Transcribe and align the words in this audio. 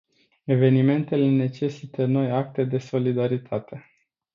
Evenimentele 0.47 1.29
necesită 1.29 2.05
noi 2.05 2.31
acte 2.31 2.63
de 2.63 2.77
solidaritate. 2.77 3.89